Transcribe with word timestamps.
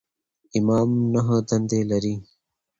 امام 0.57 0.89
نهه 1.13 1.37
دندې 1.47 1.81
لري. 1.91 2.15